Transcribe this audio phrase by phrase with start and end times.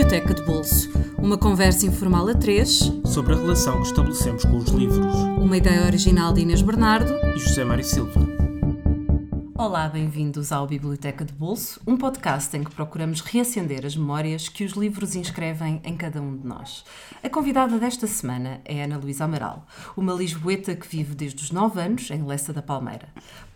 [0.00, 0.90] Biblioteca de Bolso.
[1.18, 5.14] Uma conversa informal a três sobre a relação que estabelecemos com os livros.
[5.38, 8.18] Uma ideia original de Inês Bernardo e José Mário Silva.
[9.54, 14.64] Olá, bem-vindos ao Biblioteca de Bolso, um podcast em que procuramos reacender as memórias que
[14.64, 16.82] os livros inscrevem em cada um de nós.
[17.22, 21.78] A convidada desta semana é Ana Luísa Amaral, uma lisboeta que vive desde os 9
[21.78, 23.10] anos em Lessa da Palmeira.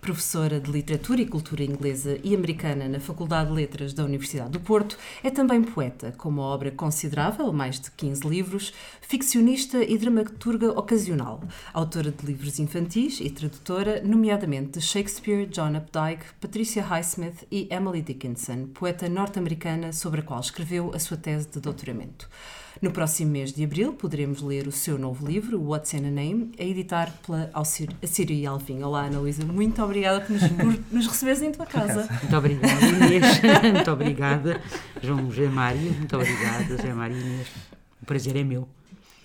[0.05, 4.61] Professora de Literatura e Cultura Inglesa e Americana na Faculdade de Letras da Universidade do
[4.61, 10.78] Porto, é também poeta, com uma obra considerável, mais de 15 livros, ficcionista e dramaturga
[10.78, 11.42] ocasional,
[11.73, 18.02] autora de livros infantis e tradutora, nomeadamente de Shakespeare, John Updike, Patricia Highsmith e Emily
[18.02, 22.28] Dickinson, poeta norte-americana sobre a qual escreveu a sua tese de doutoramento.
[22.83, 26.52] No próximo mês de abril poderemos ler o seu novo livro, What's in a Name,
[26.59, 28.83] a editar pela Assírio e Alvim.
[28.83, 32.09] Olá, Ana Luísa, muito obrigada por nos, por nos receberes em tua casa.
[32.20, 33.25] Muito obrigada, Inês.
[33.72, 34.61] muito obrigada,
[35.00, 35.92] João José Mário.
[35.92, 37.48] Muito obrigada, José Mário Inês.
[38.02, 38.69] O prazer é meu.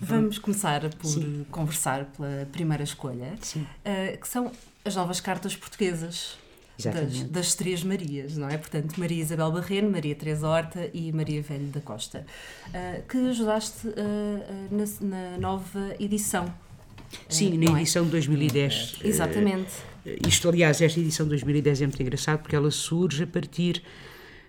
[0.00, 1.44] Vamos começar por Sim.
[1.50, 4.50] conversar pela primeira escolha, uh, que são
[4.84, 6.38] as novas cartas portuguesas
[6.84, 8.56] das, das, três Marias, não é?
[8.56, 12.24] Portanto, Maria Isabel Barreno, Maria Teresa Horta e Maria Velho da Costa,
[12.68, 13.92] uh, que ajudaste uh,
[14.70, 16.52] na, na, nova edição.
[17.28, 17.80] Sim, na é?
[17.80, 19.00] edição de 2010.
[19.04, 19.72] Exatamente.
[20.26, 23.82] isto, aliás, esta edição de 2010 é muito engraçado porque ela surge a partir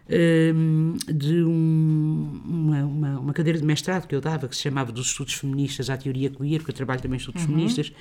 [0.08, 4.92] ehm, de um, uma, uma, uma, cadeira de mestrado que eu dava, que se chamava
[4.92, 7.48] dos estudos feministas à teoria queer, porque eu trabalho também em estudos uhum.
[7.50, 7.92] feministas,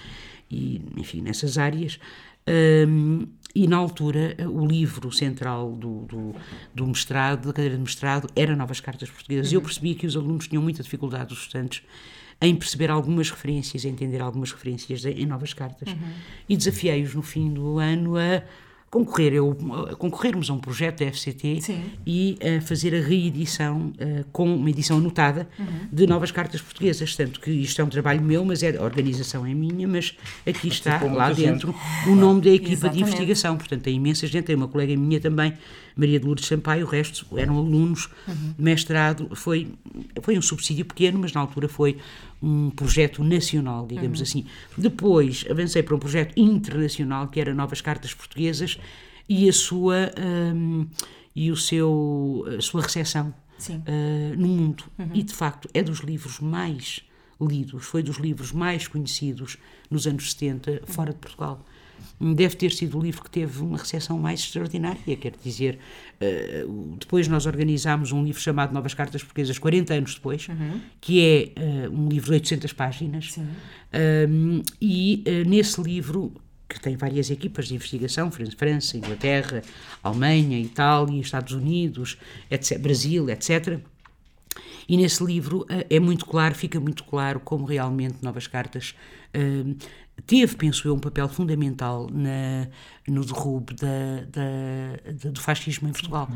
[0.51, 1.98] e, enfim, nessas áreas.
[2.48, 6.34] Um, e na altura o livro central do, do,
[6.75, 9.51] do, mestrado, da cadeira de mestrado, era Novas Cartas Portuguesas.
[9.51, 9.59] Uhum.
[9.59, 11.83] Eu percebia que os alunos tinham muita dificuldade, os estudantes,
[12.41, 15.93] em perceber algumas referências, em entender algumas referências em novas cartas.
[15.93, 16.12] Uhum.
[16.48, 18.43] E desafiei-os no fim do ano a
[18.91, 19.57] concorrer, eu,
[19.99, 21.85] concorrermos a um projeto da FCT Sim.
[22.05, 25.67] e a fazer a reedição uh, com uma edição anotada uhum.
[25.93, 27.15] de novas cartas portuguesas.
[27.15, 30.67] Tanto que isto é um trabalho meu, mas é, a organização é minha, mas aqui
[30.67, 32.09] está, lá dentro, gente.
[32.09, 32.97] o nome da equipa Exatamente.
[32.97, 33.56] de investigação.
[33.56, 35.55] Portanto, tem imensa gente, tem uma colega minha também,
[36.00, 38.55] Maria de Lourdes Sampaio, o resto eram alunos uhum.
[38.56, 39.28] de mestrado.
[39.37, 39.69] Foi,
[40.22, 41.99] foi um subsídio pequeno, mas na altura foi
[42.43, 44.22] um projeto nacional, digamos uhum.
[44.22, 44.47] assim.
[44.77, 48.78] Depois avancei para um projeto internacional, que era Novas Cartas Portuguesas,
[49.28, 50.11] e a sua,
[50.55, 50.87] um,
[51.37, 53.34] e o seu, a sua recepção
[53.69, 54.84] uh, no mundo.
[54.99, 55.11] Uhum.
[55.12, 57.03] E, de facto, é dos livros mais
[57.41, 59.56] lidos, foi dos livros mais conhecidos
[59.91, 61.65] nos anos 70, fora de Portugal
[62.20, 65.78] deve ter sido o livro que teve uma recepção mais extraordinária, quer dizer,
[66.20, 70.81] uh, depois nós organizámos um livro chamado Novas Cartas Portuguesas, 40 anos depois, uhum.
[71.00, 73.38] que é uh, um livro de 800 páginas,
[74.28, 76.32] um, e uh, nesse livro
[76.69, 79.60] que tem várias equipas de investigação, França, Inglaterra,
[80.04, 82.16] Alemanha, Itália, Estados Unidos,
[82.48, 83.81] etc., Brasil, etc.,
[84.88, 88.97] e nesse livro é muito claro, fica muito claro como realmente Novas Cartas
[90.26, 92.69] teve, penso eu, um papel fundamental na,
[93.08, 96.28] no derrubo da, da, da, do fascismo em Portugal.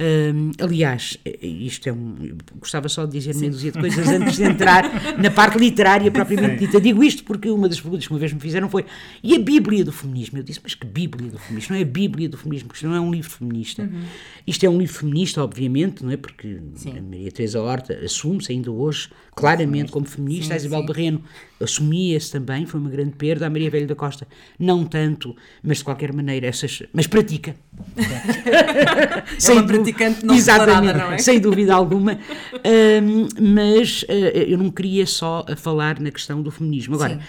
[0.00, 2.36] Um, aliás, isto é um.
[2.58, 4.84] Gostava só de dizer meia dúzia de coisas antes de entrar
[5.18, 6.80] na parte literária propriamente dita.
[6.80, 8.84] Digo isto porque uma das perguntas que uma vez me fizeram foi:
[9.22, 10.38] e a Bíblia do feminismo?
[10.38, 11.74] Eu disse: mas que Bíblia do feminismo?
[11.74, 13.82] Não é a Bíblia do feminismo, porque isto não é um livro feminista.
[13.82, 14.02] Uhum.
[14.46, 16.16] Isto é um livro feminista, obviamente, não é?
[16.16, 16.96] Porque sim.
[16.96, 20.86] a Maria Teresa Horta assume-se ainda hoje claramente como feminista, sim, a Isabel sim.
[20.86, 21.22] Barreno
[21.60, 23.25] assumia-se também, foi uma grande perda.
[23.42, 24.26] A Maria Velho da Costa,
[24.58, 26.82] não tanto, mas de qualquer maneira, essas.
[26.92, 27.54] Mas pratica.
[27.96, 31.18] é sem uma praticante não exatamente, não é?
[31.26, 32.18] Sem dúvida alguma.
[32.64, 36.94] Um, mas uh, eu não queria só falar na questão do feminismo.
[36.94, 37.14] Agora.
[37.14, 37.20] Sim.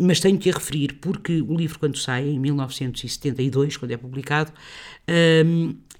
[0.00, 4.52] Mas tenho que a referir, porque o livro, quando sai, em 1972, quando é publicado,
[5.08, 5.42] é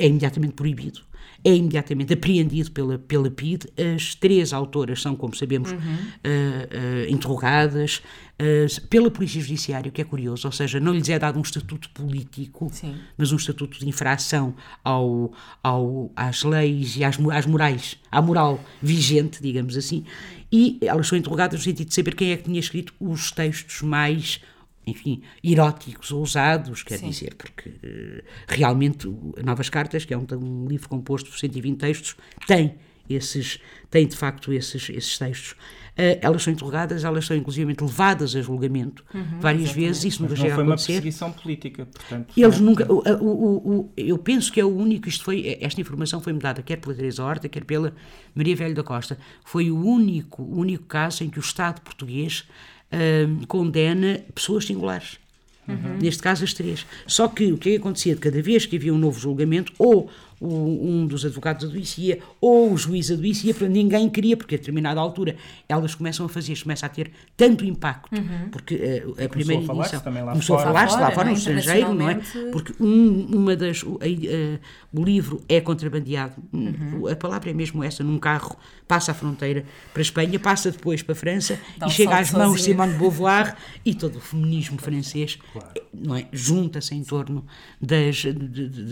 [0.06, 1.00] imediatamente proibido
[1.44, 3.66] é imediatamente apreendido pela, pela PID.
[3.94, 5.78] As três autoras são, como sabemos, uhum.
[5.78, 8.02] uh, uh, interrogadas
[8.40, 11.42] uh, pela Polícia Judiciária, o que é curioso, ou seja, não lhes é dado um
[11.42, 12.96] estatuto político, Sim.
[13.16, 15.32] mas um estatuto de infração ao,
[15.62, 20.04] ao, às leis e às, às morais, à moral vigente, digamos assim,
[20.50, 23.82] e elas são interrogadas no sentido de saber quem é que tinha escrito os textos
[23.82, 24.40] mais
[24.88, 27.10] enfim, eróticos, ousados, quer Sim.
[27.10, 29.08] dizer, porque uh, realmente
[29.44, 32.74] Novas Cartas, que é um, um, livro composto por 120 textos, tem
[33.08, 33.58] esses,
[33.90, 35.52] tem de facto esses, esses textos.
[35.52, 39.86] Uh, elas são interrogadas, elas são inclusivamente levadas a julgamento uhum, várias exatamente.
[39.86, 40.86] vezes, isso nunca chega a acontecer.
[40.86, 42.34] Foi uma perseguição política, portanto.
[42.36, 46.20] Eles nunca, o, o, o, eu penso que é o único, isto foi, esta informação
[46.20, 47.92] foi-me dada quer pela Teresa Horta, quer pela
[48.32, 52.46] Maria Velho da Costa, foi o único, o único caso em que o Estado português
[52.92, 55.18] uh, condena pessoas singulares.
[55.66, 55.98] Uhum.
[56.00, 56.86] Neste caso, as três.
[57.06, 60.08] Só que o que acontecia de cada vez que havia um novo julgamento, ou
[60.40, 64.98] o- um dos advogados adoecia, ou o juiz adoecia, portanto ninguém queria, porque a determinada
[64.98, 65.36] altura
[65.68, 68.08] elas começam a fazer, começa a ter tanto impacto,
[68.50, 70.72] porque eh, a primeira a falar-se edição lá começou a fora.
[70.72, 71.38] falar-se lá fora, no é?
[71.38, 72.14] estrangeiro, não é?
[72.50, 73.82] Porque um- uma das.
[73.82, 74.58] o, a- a-
[74.98, 77.08] o livro é contrabandeado, Uhum.
[77.08, 78.56] a palavra é mesmo essa, num carro,
[78.88, 82.32] passa a fronteira para a Espanha, passa depois para a França Dá e chega às
[82.32, 82.62] mãos de.
[82.64, 83.54] Simone de Beauvoir
[83.84, 85.38] e todo o feminismo francês
[85.92, 86.26] não é?
[86.32, 87.44] junta-se em torno
[87.80, 88.24] das,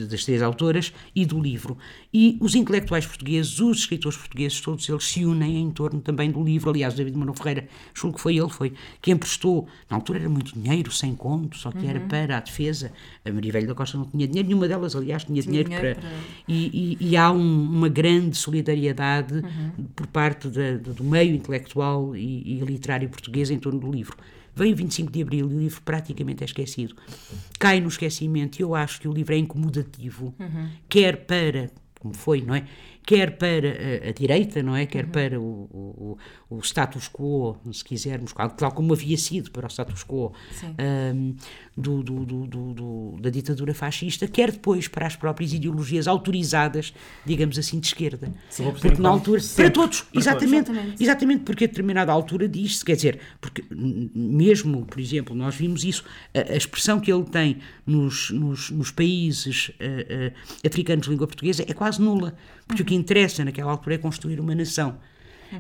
[0.09, 1.77] das três autoras e do livro.
[2.13, 6.43] E os intelectuais portugueses, os escritores portugueses, todos eles se unem em torno também do
[6.43, 6.71] livro.
[6.71, 10.59] Aliás, David Mano Ferreira, julgo que foi ele, foi quem emprestou, na altura era muito
[10.59, 12.09] dinheiro, sem conto, só que era Uhum.
[12.09, 12.93] para a defesa.
[13.25, 16.09] A Maria Velho da Costa não tinha dinheiro, nenhuma delas, aliás, tinha, dinheiro, dinheiro para.
[16.09, 16.17] para-
[16.49, 19.86] E, e- e há um- uma grande solidariedade Uhum.
[19.95, 24.17] Por parte da- do, meio intelectual e, e literário português em torno do livro.
[24.55, 26.95] Vem o 25 de Abril e o livro praticamente é esquecido.
[27.59, 30.35] Cai no esquecimento e eu acho que o livro é incomodativo,
[30.89, 32.65] quer para, como foi, não é?
[33.07, 34.85] Quer para a, a direita, não é?
[34.85, 36.19] Quer para o, o,
[36.51, 40.33] o status quo, se quisermos, tal como havia sido para o status quo
[40.77, 41.35] ahm,
[41.77, 46.93] do, do- do- do- do- da ditadura fascista, quer depois para as próprias ideologias autorizadas,
[47.25, 48.33] digamos assim, de esquerda.
[48.51, 50.21] Ser Porque na altura, sempre, para todos, para todos.
[50.27, 51.03] exatamente, Exatamente.
[51.03, 53.63] exatamente, porque a determinada altura diz-se, quer dizer, porque
[54.15, 56.05] mesmo, por exemplo, nós vimos isso,
[56.35, 60.33] a, a expressão que ele tem nos, nos, nos países eh,
[60.63, 62.35] eh, africanos de língua portuguesa é quase nula,
[62.67, 64.97] porque o que interessa naquela altura é construir uma nação.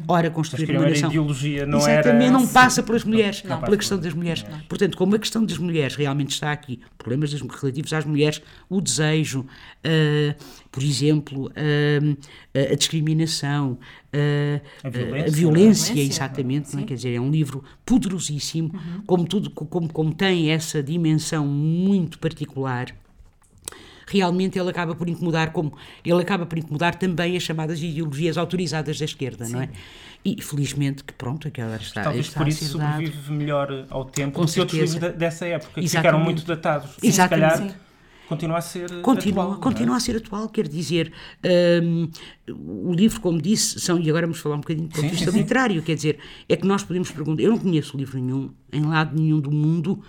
[0.08, 1.08] Ora, construir uma não nação.
[1.10, 4.44] ideologia, não Exatamente, era- não passa pelas mulheres, Não pela passa questão das mulheres.
[4.68, 8.80] Portanto, como a questão das mulheres realmente está aqui, problemas das- relativos às mulheres, o
[8.80, 9.46] desejo,
[9.84, 10.34] ah,
[10.72, 13.78] por exemplo, ah, a discriminação,
[14.12, 16.04] ah, A a violência, violência, não é?
[16.04, 16.84] exatamente, não é?
[16.84, 18.74] quer dizer, é um livro poderosíssimo,
[19.06, 22.86] como, tudo, como, como tem essa dimensão muito particular
[24.06, 28.98] realmente ele acaba por incomodar como ele acaba por incomodar também as chamadas ideologias autorizadas
[28.98, 29.68] da esquerda, não é?
[30.24, 32.94] E felizmente que pronto, aquela está, Talvez está por isso dado.
[32.94, 35.96] sobrevive melhor ao tempo Com do que outros livros de- dessa época, que Exatamente.
[35.98, 36.90] ficaram muito datados.
[36.98, 37.76] Sim, Se calhar exatamente.
[38.28, 39.62] continua a ser Continua, atual, é?
[39.62, 41.12] continua a ser atual, quer dizer,
[41.82, 42.08] hum,
[42.88, 45.14] o livro, como disse, são, e agora vamos falar um bocadinho do ponto Sim, de
[45.14, 45.42] vista sim, sim.
[45.42, 46.18] literário, quer dizer,
[46.48, 50.02] é que nós podemos perguntar, eu não conheço livro nenhum, em lado nenhum do mundo,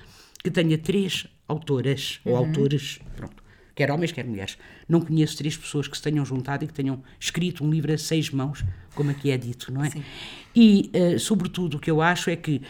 [0.44, 3.44] que tenha três autoras ou autores, pronto,
[3.78, 4.58] quer homens, quer mulheres.
[4.90, 7.98] Não conheço três pessoas que se tenham juntado e que tenham escrito um livro a
[7.98, 8.66] seis mãos,
[8.96, 9.92] como aqui é dito, não é?
[10.56, 12.62] E, eh, sobretudo, o que eu acho é que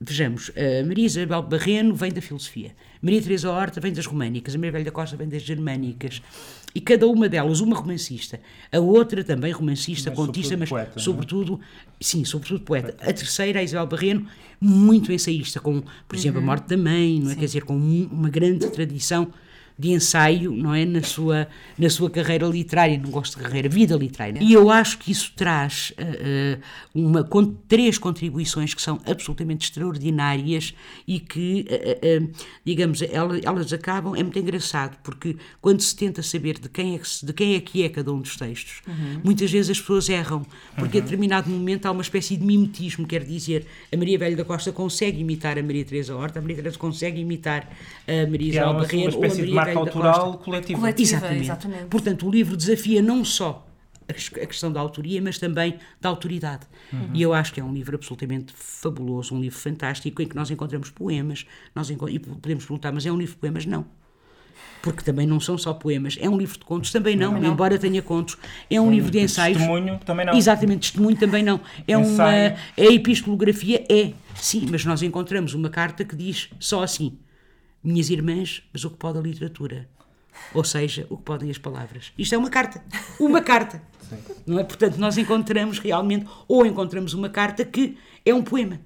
[0.00, 2.70] Vejamos, a Maria Isabel Barreno vem da filosofia,
[3.02, 6.22] Maria Teresa Horta vem das românicas, a Maria Velha da Costa vem das germânicas,
[6.72, 8.38] e cada uma delas, uma romancista,
[8.70, 11.02] a outra também romancista, Mas contista, sobretudo mas poeta, é?
[11.02, 11.60] sobretudo,
[12.00, 12.94] sim, sobretudo poeta.
[13.00, 14.28] A terceira, a Isabel Barreno,
[14.60, 17.34] muito ensaísta, com, por exemplo, a morte da mãe, não é?
[17.34, 19.32] Quer dizer, com um- uma grande tradição
[19.78, 21.46] de ensaio, não é, na sua
[21.78, 24.42] na sua carreira literária, não gosto de carreira, vida literária.
[24.42, 26.58] E eu acho que isso traz eh,
[26.92, 30.74] uma con- três contribuições que são absolutamente extraordinárias
[31.06, 32.22] e que, eh, eh,
[32.64, 36.98] digamos, ela- elas acabam é muito engraçado porque quando se tenta saber de quem é
[36.98, 38.82] que de quem é que é cada um dos textos,
[39.22, 40.44] muitas vezes as pessoas erram,
[40.76, 44.44] porque a determinado momento há uma espécie de mimetismo, quer dizer, a Maria Velho da
[44.44, 47.70] Costa consegue imitar a Maria Teresa Horta, a Maria Teresa consegue imitar
[48.06, 50.80] a Maria é Isabel uma, Barreiro ou a Maria marca autoral coletiva.
[50.80, 51.08] Coletiva.
[51.16, 51.42] Exatamente.
[51.44, 51.84] exatamente.
[51.86, 53.64] Portanto, o livro desafia não só
[54.08, 56.66] a ques- a questão da autoria, mas também da autoridade.
[57.12, 60.50] E eu acho que é um livro absolutamente fabuloso, um livro fantástico, em que nós
[60.50, 63.66] encontramos poemas, nós enco- e podemos perguntar, mas é um livro de poemas?
[63.66, 63.84] Não.
[64.80, 66.16] Porque também não são só poemas.
[66.20, 66.92] É um livro de contos?
[66.92, 68.38] Também não, embora tenha contos.
[68.70, 69.58] É um, livro de ensaios.
[69.58, 70.34] Testemunho também não.
[70.34, 71.60] Exatamente, testemunho também não.
[71.86, 72.56] É uma Ensaio.
[72.76, 77.18] é a epistolografia é, sim, mas nós encontramos uma carta que diz só assim:
[77.82, 79.88] Minhas irmãs, mas o que pode a literatura?
[80.54, 82.12] Ou seja, o que podem as palavras.
[82.16, 82.82] Isto é uma carta.
[83.18, 83.82] Uma carta.
[84.46, 84.64] Não é?
[84.64, 87.98] Portanto, nós encontramos realmente, ou encontramos uma carta que
[88.30, 88.78] é um poema.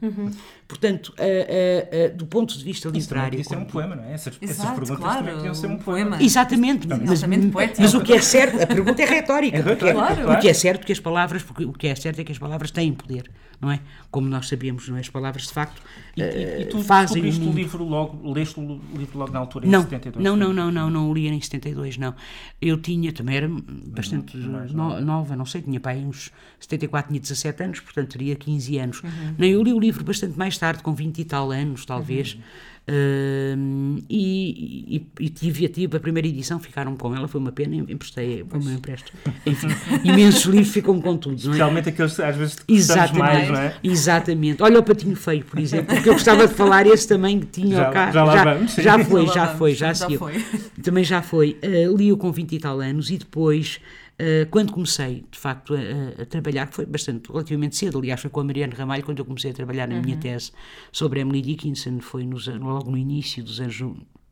[0.68, 3.30] Portanto, a- a- a- do ponto de vista Isso literário.
[3.32, 4.14] podia ser um poema, não é?
[4.14, 6.10] Essas, essas Exato, perguntas claro, também podiam ser um poema.
[6.10, 6.22] poema.
[6.24, 9.58] Exatamente, mas, Exatamente mas o que é certo, a pergunta é retórica.
[9.58, 10.48] É porque retórica, porque claro.
[10.48, 12.92] é certo que as palavras, porque o que é certo é que as palavras têm
[12.94, 13.30] poder,
[13.60, 13.80] não é?
[14.10, 15.00] Como nós sabemos, não é?
[15.00, 15.82] As palavras de facto
[16.16, 19.32] E, eh, e, e tu fazem descobriste o o livro logo, leste o livro logo
[19.32, 20.24] na altura, em Não, 72?
[20.24, 22.14] não, não, não, não, não o li em 72, não.
[22.60, 23.48] Eu tinha, também era
[23.86, 26.30] bastante no- nova, não sei, tinha para aí uns
[26.60, 29.02] 74, tinha 17 anos, portanto teria 15 anos.
[29.38, 32.36] Não, eu li o livro bastante mais tarde, com 20 e tal anos, talvez.
[32.84, 37.76] Hum, e, e, e tive, tive a primeira edição, ficaram com ela, foi uma pena,
[37.76, 39.12] emprestei, foi uma empresto.
[39.46, 39.68] Enfim,
[40.02, 41.54] imensos livros ficam com tudo, não é?
[41.54, 43.76] Especialmente aqueles às vezes Exatamente, mais, não é?
[43.84, 44.62] exatamente.
[44.62, 47.76] Olha o patinho feio, por exemplo, porque eu gostava de falar, esse também que tinha
[47.76, 48.10] Já- cá.
[48.10, 48.82] já lá vamos, sim.
[48.82, 50.44] já foi, Já já, lá foi, vamos, já já foi.
[50.82, 51.58] Também já foi.
[51.62, 54.11] Uh, li-o com 20 e tal anos e depois, uh,
[54.50, 58.40] quando comecei, de facto, a, a trabalhar, que foi bastante, relativamente cedo, aliás, foi com
[58.40, 60.02] a Mariana Ramalho, quando eu comecei a trabalhar na Uhum.
[60.02, 60.52] minha tese
[60.92, 63.80] sobre Emily Dickinson, foi nos, logo no início dos anos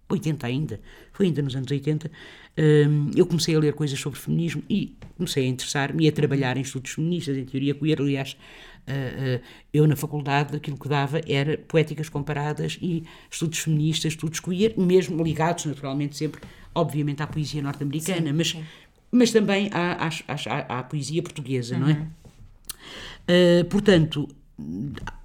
[0.09, 0.81] 80 ainda,
[1.13, 2.11] foi ainda nos anos 80,
[2.59, 6.57] um, eu comecei a ler coisas sobre feminismo e comecei a interessar-me e a trabalhar
[6.57, 8.37] em estudos feministas, em teoria queer, aliás,
[8.89, 9.43] uh, uh,
[9.73, 15.23] eu na faculdade aquilo que dava era poéticas comparadas e estudos feministas, estudos queer, mesmo
[15.23, 16.41] ligados naturalmente sempre,
[16.75, 18.57] obviamente, à poesia norte-americana, mas,
[19.11, 21.93] mas também à, às- às- à, à poesia portuguesa, não é?
[23.29, 24.29] Uh, portanto,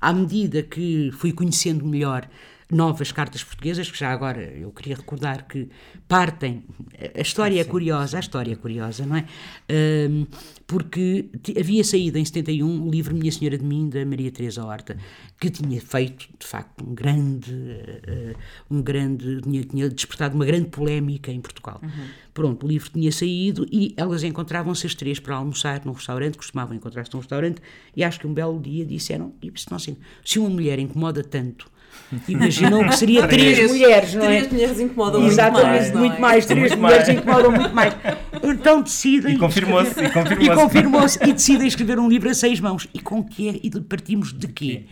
[0.01, 2.27] à medida que fui conhecendo melhor
[2.71, 5.69] novas cartas portuguesas, que já agora eu queria recordar que
[6.07, 6.63] partem,
[7.15, 9.25] a história é curiosa, a história é curiosa, não é?
[10.09, 10.25] Um,
[10.65, 11.29] porque
[11.59, 14.97] havia saído em 71 o livro Minha Senhora de Mim, da Maria Teresa Horta,
[15.39, 18.35] que tinha feito, de facto, um grande, uh,
[18.69, 21.79] um grande, tinha, tinha despertado uma grande polémica em Portugal.
[22.33, 26.75] Pronto, o livro tinha saído e elas encontravam-se as três para almoçar num restaurante, costumavam
[26.75, 27.61] encontrar-se num restaurante,
[27.95, 31.69] e acho que um belo dia disseram, "Isto não se uma mulher incomoda tanto,
[32.27, 34.27] imaginam que seria três mulheres, não é?
[34.27, 35.95] Três mulheres incomodam muito Exatamente, mais, é?
[35.95, 37.19] muito mais, três Muito mulheres mais.
[37.19, 37.93] incomodam muito mais.
[38.43, 39.35] Então decidem.
[39.35, 40.55] E confirmou-se, e E confirmou-se.
[40.61, 42.87] confirmou-se e decidem escrever um livro a seis mãos.
[42.93, 43.59] E com que é?
[43.63, 44.85] E partimos de quê?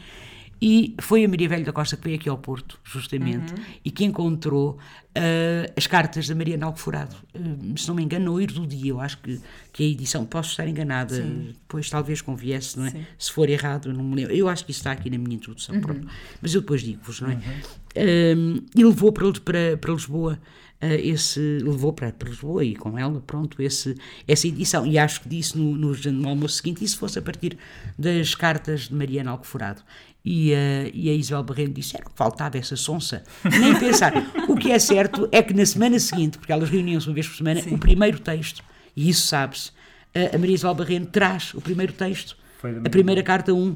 [0.62, 4.06] E foi a Maria Velho da Costa que veio aqui ao Porto, justamente, e que
[4.06, 4.80] encontrou
[5.16, 7.16] ah, as cartas da Mariana Alcoforado.
[7.36, 7.40] Ah,
[7.76, 9.40] se não me engano, no Ir do Dia, eu acho que,
[9.72, 12.94] que a edição, posso estar enganada, depois talvez conviesse, não é?
[13.18, 14.34] Se for errado, eu não me lembro.
[14.34, 16.08] Eu acho que isso está aqui na minha introdução, pronto.
[16.42, 17.38] Mas eu depois digo-vos, não é?
[17.96, 20.40] Ah, e levou para, para, para Lisboa
[20.86, 23.96] esse levou para, para Lisboa e com ela, pronto, esse,
[24.28, 24.86] essa edição.
[24.86, 27.58] E acho que disse no, no, no almoço seguinte, isso fosse a partir
[27.98, 29.82] das cartas de Mariana Alcoforado.
[30.26, 33.24] E, a e a Isabel Barreiro disse, era que faltava essa sonsa.
[33.44, 34.14] Nem pensar.
[34.48, 37.36] o que é certo é que na semana seguinte, porque elas reuniam-se uma vez por
[37.36, 38.64] semana, o primeiro texto,
[38.96, 39.72] e isso sabe-se,
[40.14, 42.38] a, Maria Isabel Barreiro traz o primeiro texto,
[42.86, 43.76] a primeira carta 1,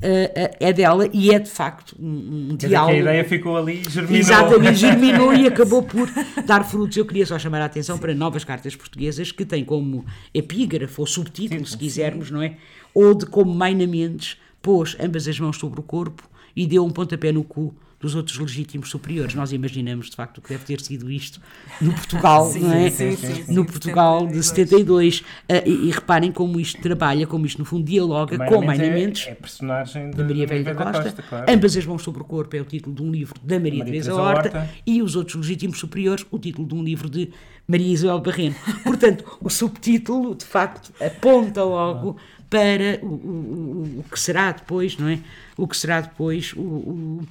[0.00, 2.94] é dela e é de facto um, um diálogo.
[2.94, 4.18] a ideia ficou ali, germinou.
[4.18, 6.08] Exatamente, germinou e acabou por
[6.46, 6.96] dar frutos.
[6.96, 11.06] Eu queria só chamar a atenção para novas cartas portuguesas que têm como epígrafe ou
[11.06, 12.56] subtítulo, se quisermos, não é?
[12.94, 16.22] Ou de como Maina Mendes pôs ambas as mãos sobre o corpo
[16.54, 19.34] e deu um pontapé no cu dos outros legítimos superiores.
[19.34, 21.40] Nós imaginamos, de facto, o que deve ter sido isto
[21.80, 22.90] no Portugal, Sim, não é?
[22.90, 25.22] sim, sim, sim, no sim, Portugal de 72.
[25.48, 28.84] Ah, e, e reparem como isto trabalha, como isto no fundo dialoga com Mendes Maina
[28.84, 31.22] é- Mendes É personagem da Maria Velho da Costa.
[31.22, 31.46] claro.
[31.48, 33.84] Ambas as mãos sobre o corpo é o título de um livro da Maria, Maria
[33.84, 34.70] Teresa Teresa Horta, Horta.
[34.86, 37.30] e os outros legítimos superiores, o título de um livro de
[37.68, 38.56] Maria Isabel Barreno.
[38.82, 42.16] Portanto, o subtítulo, de facto, aponta logo
[42.50, 45.18] para o, o- o- o que será depois, não é?
[45.56, 47.22] O que será depois o,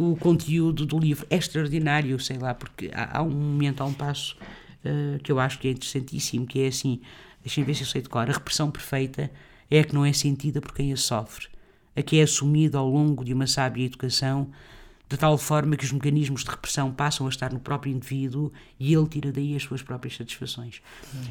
[0.00, 1.26] o, conteúdo do livro.
[1.28, 4.36] É extraordinário, sei lá, porque há, há um momento, há um passo
[4.84, 7.00] eh, que eu acho que é interessantíssimo, que é assim,
[7.42, 9.30] deixem ver se eu sei de cor, a repressão perfeita
[9.70, 11.48] é a que não é sentida por quem a sofre,
[11.94, 14.50] a que é assumida ao longo de uma sábia educação,
[15.10, 18.94] de tal forma que os mecanismos de repressão passam a estar no próprio indivíduo e
[18.94, 20.80] ele tira daí as suas próprias satisfações.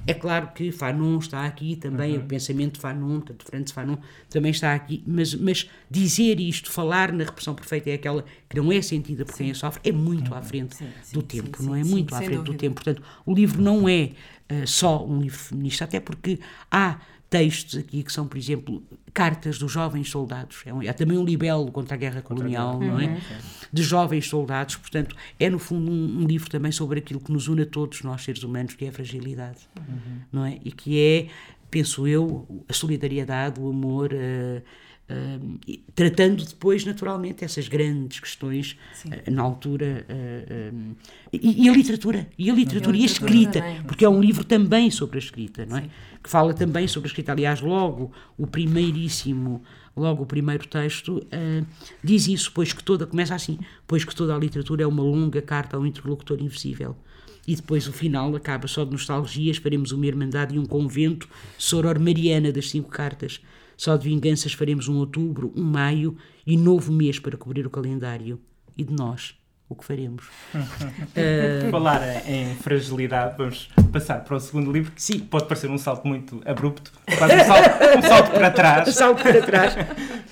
[0.06, 3.96] É claro que Fanon está aqui também, o pensamento de Fanon, tanto Francis Fanon,
[4.30, 8.70] também está aqui, mas, mas dizer isto, falar na repressão perfeita é aquela que não
[8.70, 11.74] é sentida por quem a sofre, é muito à frente Sim, sim, do tempo, não
[11.74, 11.82] é?
[11.82, 12.58] muito à frente do dúvida.
[12.58, 12.76] tempo.
[12.84, 14.12] Portanto, o livro não é
[14.50, 16.38] eh, só um livro feminista, até porque
[16.70, 18.82] há textos aqui que são, por exemplo,
[19.14, 20.62] cartas dos jovens soldados.
[20.66, 23.22] É, um- é também um libelo contra a guerra colonial, não é?
[23.72, 24.76] De jovens soldados.
[24.78, 28.02] Portanto, é no fundo um, um livro também sobre aquilo que nos une a todos
[28.02, 29.60] nós seres humanos, que é a fragilidade,
[30.32, 30.60] não é?
[30.66, 31.28] E que é,
[31.70, 34.10] penso eu, a solidariedade, o amor.
[34.14, 34.62] eh,
[35.68, 38.78] e tratando depois, naturalmente, essas grandes questões
[39.10, 40.06] eh, na altura.
[40.08, 40.72] eh,
[41.34, 43.84] e, e a literatura, e a literatura, e a literatura escrita, também.
[43.84, 45.90] porque é um livro também sobre a escrita, não é?
[46.24, 47.32] Que fala também sobre a escrita.
[47.32, 49.62] Aliás, logo o primeiríssimo,
[49.96, 51.26] logo o primeiro texto
[52.04, 55.42] diz isso, pois que toda, começa assim, pois que toda a literatura é uma longa
[55.42, 56.96] carta ao interlocutor invisível.
[57.48, 62.00] E depois o final acaba só de nostalgias, faremos uma irmandade e um convento, soror
[62.00, 63.42] mariana das cinco cartas.
[63.80, 68.38] Só de vinganças faremos um outubro, um maio e novo mês para cobrir o calendário.
[68.78, 70.26] E de nós, o que faremos?
[70.52, 75.20] Por Falar em fragilidade, vamos passar para o segundo livro, que Sim.
[75.20, 79.42] pode parecer um salto muito abrupto, quase um salto, um salto para trás, Salto para
[79.44, 79.76] trás.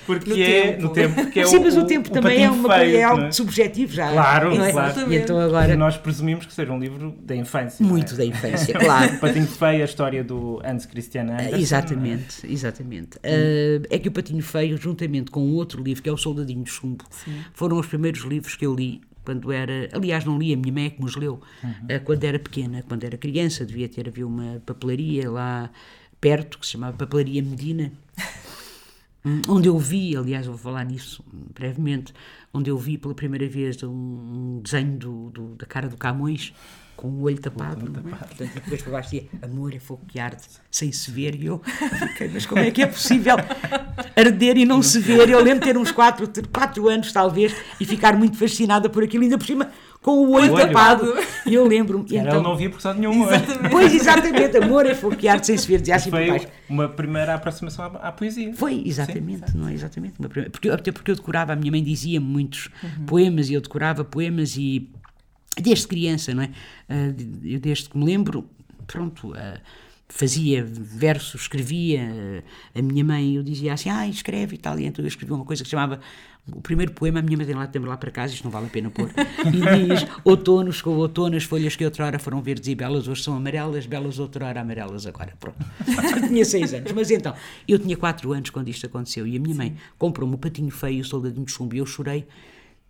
[0.08, 0.82] porque No é tempo.
[0.82, 3.24] no tempo que é Sim, o, mas o tempo também é, uma, feio, é algo
[3.26, 3.32] é?
[3.32, 4.12] subjetivo já.
[4.12, 4.72] Claro, não é?
[4.72, 5.14] claro.
[5.14, 7.84] E então agora, nós presumimos que seja um livro da infância.
[7.84, 7.88] é?
[7.88, 9.18] muito da infância, claro.
[9.20, 11.60] Patinho Feio, a história do Hans Christian Andersen.
[11.60, 13.20] Exatamente, exatamente.
[13.24, 16.72] Ah, é que o Patinho Feio, juntamente com outro livro, que é o Soldadinho de
[16.72, 17.06] Chumbo,
[17.54, 19.90] foram os primeiros livros que eu li quando era.
[19.94, 22.82] Aliás, não li, a minha mãe é que me os leu ah, quando era pequena,
[22.88, 23.66] quando era criança.
[23.66, 25.70] Devia ter havia uma papelaria lá
[26.22, 27.92] perto que se chamava Papelaria Medina.
[29.50, 31.22] Onde eu vi, aliás, eu vou falar nisso
[31.54, 32.14] brevemente,
[32.54, 36.54] onde eu vi pela primeira vez um, um desenho do, do- da cara do Camões
[36.98, 37.90] com o olho tapado.
[37.90, 38.16] não é?
[38.16, 41.36] Portanto, e depois para baixo dizia amor é fogo que arde sem se ver.
[41.36, 41.62] E eu
[42.10, 43.38] fiquei, mas como é que é possível
[44.16, 45.30] arder e não se ver?
[45.30, 49.24] Eu lembro de ter uns 4 quatro anos, talvez, e ficar muito fascinada por aquilo,
[49.24, 49.70] ainda por cima
[50.02, 50.68] com o olho O olho.
[50.68, 51.14] tapado.
[51.46, 52.06] E eu lembro-me.
[52.06, 53.42] então- Ele não via por causa nenhum olho.
[53.72, 57.34] Pois, exatamente, amor é fogo que arde sem se ver, dizia assim Foi uma primeira
[57.36, 58.54] aproximação à, à poesia.
[58.56, 59.74] Foi, exatamente, não é?
[59.74, 60.16] Exatamente.
[60.20, 62.70] Uma primeira- Porque, até porque eu decorava, a minha mãe dizia muitos
[63.06, 64.90] poemas e eu decorava poemas e
[65.62, 66.50] desde criança, não é?
[66.90, 68.50] Ah, eu desde que me lembro,
[68.86, 69.60] pronto, ah,
[70.10, 72.02] fazia versos, escrevia.
[72.76, 74.80] ah, a minha mãe, eu dizia assim, ah, escreve e tal.
[74.80, 76.00] E então eu escrevi uma coisa que chamava.
[76.50, 78.68] O primeiro poema, a minha mãe tem lá, tem lá para casa, isto não vale
[78.68, 79.12] a pena pôr.
[79.48, 83.36] E diz: Outonos com outono, as folhas que outrora foram verdes e belas, hoje são
[83.36, 85.34] amarelas, belas outrora, amarelas agora.
[85.38, 85.58] Pronto.
[86.16, 86.90] Eu tinha seis anos.
[86.94, 87.34] Mas então,
[87.68, 91.02] eu tinha quatro anos quando isto aconteceu e a minha mãe comprou-me o patinho feio
[91.02, 92.26] o soldadinho de chumbo e eu chorei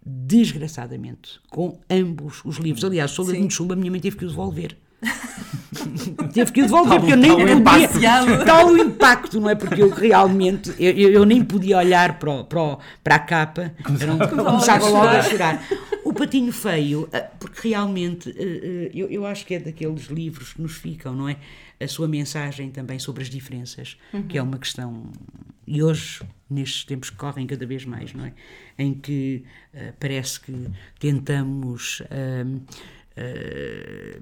[0.07, 2.83] desgraçadamente com ambos os livros.
[2.83, 4.77] Aliás, o soldadinho de chumbo a minha mãe teve que o devolver.
[6.33, 7.29] teve que o devolver, porque eu nem
[7.63, 7.87] tal podia.
[8.45, 9.55] Tal o impacto, não é?
[9.55, 13.73] Porque eu realmente, eu, eu, nem podia olhar para, o- para, o- para a capa,
[13.87, 15.63] um- começava logo a chorar.
[16.03, 20.53] O Patinho Feio, ah, porque realmente ah, ah, eu, eu acho que é daqueles livros
[20.53, 21.37] que nos ficam, não é?
[21.79, 23.97] A sua mensagem também sobre as diferenças,
[24.27, 25.03] que é uma questão.
[25.67, 28.33] E hoje, nestes tempos que correm cada vez mais, não é?
[28.77, 30.53] Em que ah, parece que
[30.99, 32.01] tentamos.
[32.09, 32.45] ah,
[33.17, 34.19] ah,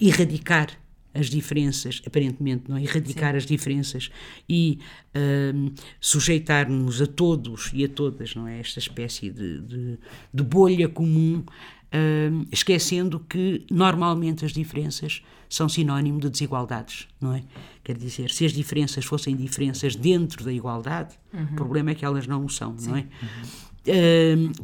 [0.00, 0.68] erradicar
[1.14, 2.82] as diferenças, aparentemente, não é?
[2.82, 4.10] Erradicar as diferenças
[4.48, 4.78] e
[5.14, 8.60] hum, sujeitar-nos a todos e a todas, não é?
[8.60, 9.98] Esta espécie de, de,
[10.32, 11.44] de bolha comum,
[11.92, 17.42] hum, esquecendo que normalmente as diferenças são sinónimo de desigualdades, não é?
[17.82, 21.18] Quer dizer, se as diferenças fossem diferenças dentro da igualdade,
[21.52, 23.06] o problema é que elas não o são, não é?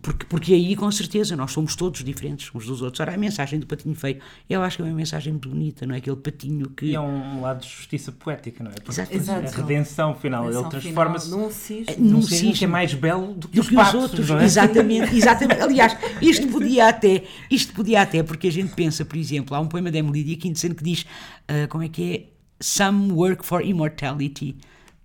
[0.02, 3.00] Porque, porque aí, com certeza, nós somos todos diferentes uns dos outros.
[3.00, 5.94] Ora, a mensagem do patinho feio, eu acho que é uma mensagem muito bonita, não
[5.94, 5.98] é?
[5.98, 6.86] Aquele patinho que.
[6.86, 8.74] E é um lado de justiça poética, não é?
[8.74, 9.14] Porque Exato.
[9.14, 9.48] Exato.
[9.48, 11.96] A redenção final, Redenção ele transforma-se num cisne.
[11.98, 14.44] num cisne que é mais belo do que do os que os outros, não é?
[14.44, 15.60] exatamente, exatamente.
[15.60, 19.66] Aliás, isto podia até, isto podia até, porque a gente pensa, por exemplo, há um
[19.66, 21.06] poema da Emily Dickinson que diz,
[21.48, 22.34] ah, como é que é?
[22.60, 24.56] Some work for immortality,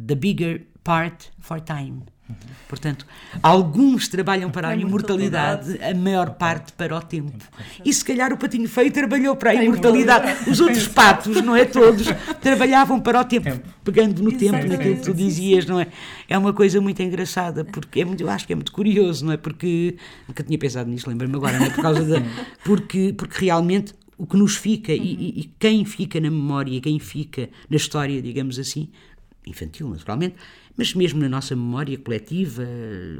[0.05, 2.03] the bigger part for time.
[2.67, 3.03] Portanto,
[3.41, 7.33] alguns trabalham para a, A imortalidade, a maior parte para o tempo.
[7.83, 10.49] E se calhar o patinho feio trabalhou para a imortalidade.
[10.51, 12.05] Os outros patos, não é todos,
[12.39, 15.87] trabalhavam para o tempo, pegando no tempo, naquilo que tu dizias, não é?
[16.27, 19.31] É uma coisa muito engraçada, porque é muito, eu acho que é muito curioso, não
[19.33, 19.37] é?
[19.37, 19.95] Porque
[20.27, 21.69] nunca tinha pensado nisto, lembro-me agora, não é?
[21.71, 22.21] Por causa da.
[22.63, 26.99] Porque, porque realmente o que nos fica e, e- e quem fica na memória, quem
[26.99, 28.89] fica na história, digamos assim,
[29.47, 30.35] infantil naturalmente,
[30.79, 32.63] mas mesmo na nossa memória coletiva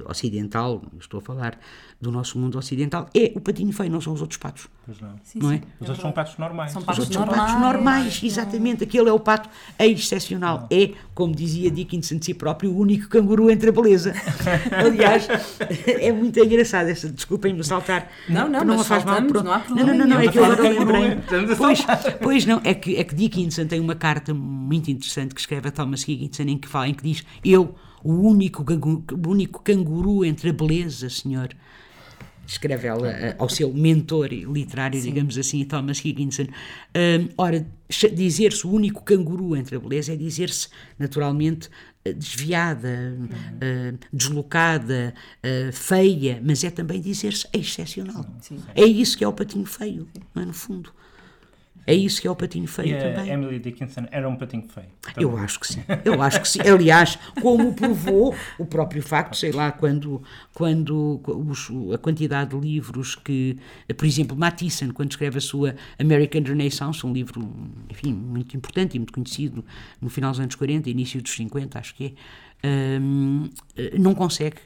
[0.05, 1.59] ocidental, estou a falar
[2.01, 4.69] do nosso mundo ocidental, é o patinho feio, não são os outros patos.
[4.85, 5.15] Pois não.
[5.21, 5.61] Sim, não sim, é?
[5.81, 6.71] Os outros são patos normais.
[6.71, 7.51] São Os patos outros são normais.
[7.51, 8.83] patos normais, exatamente.
[8.85, 10.65] Aquele é o pato excepcional.
[10.71, 14.13] É, como dizia Dickinson de si próprio, o único canguru entre a beleza.
[14.71, 15.27] Aliás,
[15.85, 17.09] é muito engraçado essa.
[17.09, 18.09] Desculpem-me saltar.
[18.29, 19.15] Não, não, não mas faz mal.
[19.15, 20.19] não há não, problema não, não, não, nenhum.
[20.21, 21.11] é que eu agora lembrei.
[21.11, 21.85] a Pois,
[22.21, 25.71] pois não, é que, é que Dickinson tem uma carta muito interessante que escreve a
[25.71, 30.23] Thomas Higginson em que fala, em que diz: Eu, o único, gangu- o único canguru
[30.23, 31.49] entre a beleza, senhor
[32.49, 36.43] escreve ela eh, ao seu mentor literário, digamos assim, Thomas Higginson.
[36.43, 37.65] Hum, ora,
[38.13, 41.69] dizer-se o único canguru entre a beleza é dizer-se, naturalmente,
[42.03, 43.17] eh, desviada,
[43.61, 48.25] eh, deslocada, eh, feia, mas é também dizer-se excepcional.
[48.73, 50.91] É isso que é o patinho feio, é, no fundo.
[51.89, 53.31] É isso que é o patinho feio E também.
[53.31, 54.87] Emily Dickinson era um patinho feio.
[55.17, 56.59] Eu acho que sim, eu acho que sim.
[56.61, 60.21] Aliás, como provou o próprio facto, sei lá, quando,
[60.53, 63.57] quando os- a quantidade de livros que,
[63.97, 67.41] por exemplo, Matisse, quando escreve a sua American Renaissance, um livro,
[67.89, 69.65] enfim, muito importante e muito conhecido
[69.99, 72.13] no final dos anos 40, início dos 50, acho que
[72.61, 73.49] é, hum,
[73.97, 74.57] não consegue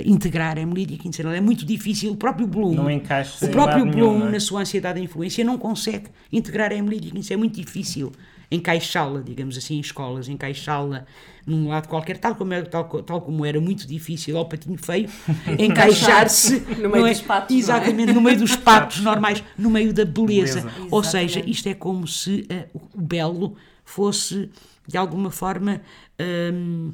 [0.00, 1.22] integrar Emily Dickinson.
[1.22, 2.12] Ela é muito difícil.
[2.12, 4.32] O próprio Bloom, não encaixa o próprio Bloom, nenhum, é?
[4.32, 7.34] na sua ansiedade da influência, não consegue integrar Emily Dickinson.
[7.34, 8.12] É muito difícil
[8.50, 11.06] encaixá-la, digamos assim, em escolas, encaixá-la
[11.46, 15.08] num lado qualquer, tal como, era, tal, tal como era muito difícil ao patinho feio
[15.58, 17.10] encaixar-se no meio é?
[17.10, 17.56] dos patos.
[17.56, 18.14] Exatamente, é?
[18.14, 20.60] no meio dos patos normais, no meio da beleza.
[20.60, 20.88] beleza.
[20.90, 24.50] Ou seja, isto é como se uh, o belo fosse,
[24.86, 25.80] de alguma forma,
[26.20, 26.92] um,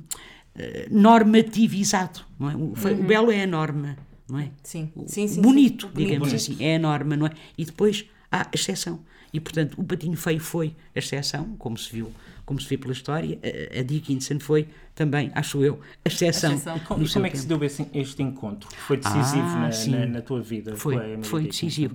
[0.90, 2.20] normativizado.
[2.38, 2.54] Não é?
[2.54, 2.74] o, uhum.
[3.00, 3.96] o belo é a norma.
[4.28, 4.50] Não é?
[4.62, 4.90] Sim.
[5.06, 5.92] Sim, sim, bonito, sim.
[5.94, 6.34] digamos bonito.
[6.34, 7.30] assim, é a norma, não é?
[7.56, 9.00] E depois há exceção.
[9.32, 12.10] E, portanto, o patinho feio foi a exceção, como se viu,
[12.46, 13.38] como se viu pela história.
[13.42, 16.50] A, a Dickinson foi também, acho eu, a exceção.
[16.50, 16.78] A exceção.
[16.80, 18.68] Como, como é que se deu esse, este encontro?
[18.86, 19.90] Foi decisivo Ah, na, sim.
[19.90, 20.76] na, na tua vida?
[20.76, 21.94] Foi, a foi decisivo.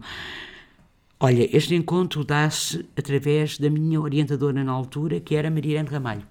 [1.20, 6.28] Olha, este encontro dá-se através da minha orientadora na altura, que era Mariana Ramalho.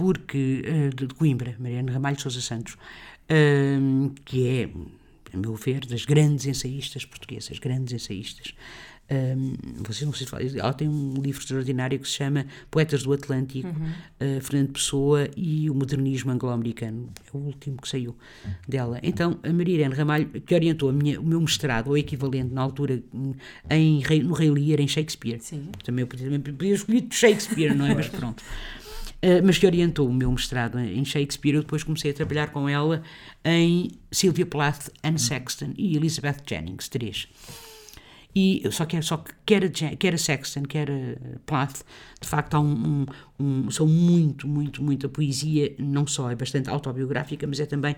[0.00, 2.76] Porque, eh, de Coimbra, Mariana Ramalho Sousa Santos,
[3.30, 4.70] hum, que é,
[5.34, 8.54] a meu ver, das grandes ensaístas portuguesas, grandes ensaístas.
[9.12, 9.54] Hum,
[9.86, 13.68] vocês não se falam, ela tem um livro extraordinário que se chama Poetas do Atlântico,
[14.20, 17.10] eh, Fernando Pessoa e o Modernismo Anglo-Americano.
[17.26, 18.16] É o último que saiu
[18.68, 19.00] dela.
[19.02, 23.02] Então, a Maria Irene Ramalho, que orientou minha- o meu mestrado, ou equivalente na altura,
[23.68, 25.40] em, no Rei Lear, em Shakespeare.
[25.40, 25.68] Sim.
[25.84, 27.94] Também eu podia, também podia escolher Shakespeare, não é?
[27.94, 28.42] Mas pronto.
[29.22, 32.66] Uh, mas que orientou o meu mestrado em Shakespeare, eu depois comecei a trabalhar com
[32.68, 33.02] ela
[33.44, 37.28] em Sylvia Plath, Anne Sexton e Elizabeth Jennings, três.
[38.34, 41.82] E, só que, só que quer, a, Je- quer a Sexton, quer a Plath,
[42.20, 43.06] de facto há um,
[43.40, 47.66] um, um- são muito, muito, muito, a poesia não só é bastante autobiográfica, mas é
[47.66, 47.96] também,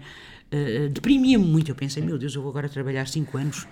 [0.50, 3.66] uh, deprimia-me muito, eu pensei, meu Deus, eu vou agora trabalhar cinco anos,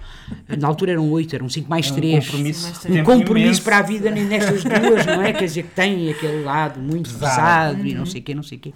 [0.59, 3.83] na altura eram oito, eram cinco mais É um três, compromisso, um compromisso para a
[3.83, 5.33] vida nem nestas duas, não é?
[5.33, 7.75] Quer dizer, que tem aquele lado muito Pesado.
[7.77, 8.75] pesado e não sei o quê, não sei o quê.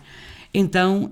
[0.56, 1.10] Então,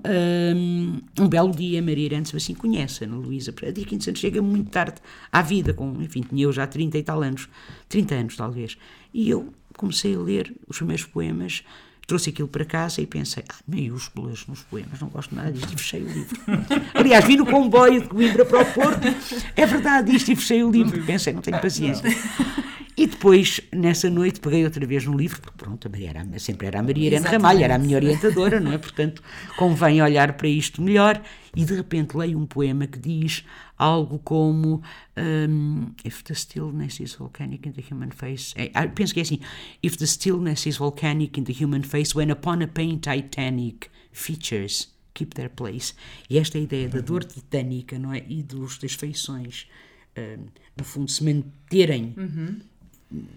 [0.55, 3.53] hum, um belo dia, Maria Irene assim conhece a Ana Luísa.
[3.67, 7.21] A Dickinson chega muito tarde à vida, com, enfim, tinha eu já 30 e tal
[7.21, 7.49] anos,
[7.89, 8.77] 30 anos talvez.
[9.13, 11.61] E eu comecei a ler os primeiros poemas,
[12.07, 15.77] trouxe aquilo para casa e pensei, ah, maiúsculas nos poemas, não gosto nada disto, e
[15.77, 16.39] fechei o livro.
[16.95, 19.07] Aliás, vi no comboio de Coimbra para o Porto,
[19.57, 21.03] é verdade isto, e fechei o livro.
[21.03, 22.03] Pensei, não tenho paciência.
[22.95, 26.83] E depois, nessa noite, peguei outra vez no livro, porque pronto, era, sempre era a
[26.83, 27.41] Maria Irene Exatamente.
[27.41, 28.77] Ramalho, era a minha orientadora, não é?
[28.77, 29.23] Portanto,
[29.57, 31.21] convém olhar para isto melhor.
[31.55, 33.43] E de repente leio um poema que diz
[33.77, 34.81] algo como
[35.17, 38.53] um, If the stillness is volcanic in the human face.
[38.55, 39.39] É, ah, penso que é assim:
[39.83, 44.93] If the stillness is volcanic in the human face, when upon a pain titanic features
[45.13, 45.93] keep their place.
[46.29, 48.23] E esta é a ideia da dor titânica, não é?
[48.27, 49.67] E dos, das feições,
[50.17, 50.45] um,
[50.77, 52.15] no fundo, se manterem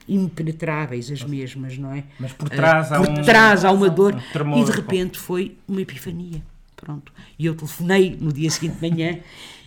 [0.08, 2.04] impenetráveis as mesmas, não é?
[2.18, 4.58] Mas por trás há por um- trás há uma dor um tremor.
[4.60, 6.42] e de repente foi uma epifania.
[6.76, 7.12] Pronto.
[7.38, 9.18] E eu telefonei no dia seguinte de manhã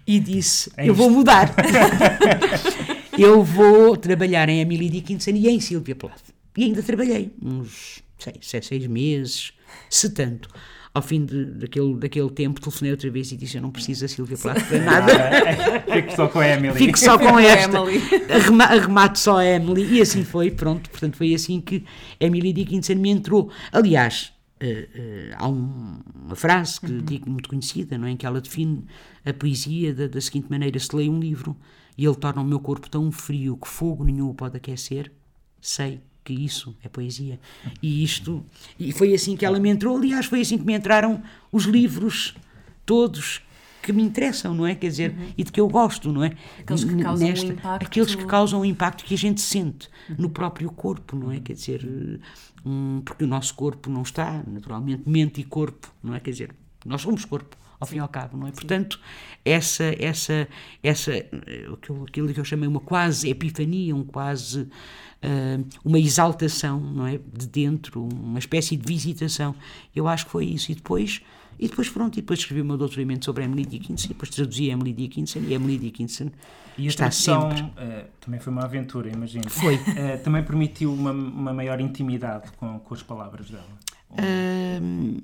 [0.05, 1.53] e disse: É Eu vou isto." mudar.
[3.17, 6.21] eu vou trabalhar em Emily Dickinson e em Sylvia Plath.
[6.57, 9.53] E ainda trabalhei uns seis, sete, seis meses,
[9.89, 10.49] se tanto.
[10.91, 14.07] Ao fim de, daquele, daquele tempo, telefonei outra vez e disse: Eu não preciso da
[14.07, 15.13] Sylvia Plath para nada.
[15.93, 16.77] Fico só com a Emily.
[16.77, 17.77] Fico só com esta.
[18.63, 19.97] Arremato só a Emily.
[19.97, 20.89] E assim foi, pronto.
[20.89, 21.85] Portanto, foi assim que
[22.19, 23.51] Emily Dickinson me entrou.
[23.71, 28.11] Aliás, eh, eh, há um- uma frase que digo muito conhecida, não é?
[28.11, 28.83] em que ela define
[29.23, 31.55] a poesia da, da seguinte maneira: se leio um livro
[31.97, 35.11] e ele torna o meu corpo tão frio que fogo nenhum o pode aquecer,
[35.61, 36.01] sei
[36.33, 37.39] isso é poesia.
[37.81, 38.43] E isto,
[38.79, 39.97] e foi assim que ela me entrou.
[39.97, 42.35] Aliás, foi assim que me entraram os livros
[42.85, 43.41] todos
[43.81, 44.75] que me interessam, não é?
[44.75, 46.33] Quer dizer, e de que eu gosto, não é?
[46.59, 47.85] Aqueles que causam um impacto.
[47.85, 51.39] Aqueles que causam um impacto que a gente sente no próprio corpo, não é?
[51.39, 52.19] Quer dizer,
[52.65, 56.19] um, porque o nosso corpo não está, naturalmente, mente e corpo, não é?
[56.19, 58.51] Quer dizer, nós somos corpo, ao fim e ao cabo, não é?
[58.51, 58.99] Portanto,
[59.45, 60.47] essa, essa,
[60.83, 64.67] essa, eh, o que eu- aquilo que eu chamei uma quase epifania, um quase,
[65.23, 67.17] ah, uma exaltação, não é?
[67.33, 69.55] De dentro, uma espécie de visitação.
[69.95, 70.71] Eu acho que foi isso.
[70.71, 71.21] E depois,
[71.57, 74.69] e depois pronto, e depois escrevi o meu doutoramento sobre Emily Dickinson, e depois traduzi
[74.69, 76.31] Emily Dickinson, e Emily Dickinson
[76.77, 77.71] E a está tradução sempre.
[77.77, 79.49] eh, também foi uma aventura, imagino.
[79.49, 79.75] Foi.
[79.95, 83.67] Eh, também permitiu uma, uma maior intimidade com, com as palavras dela.
[84.81, 85.17] Hum,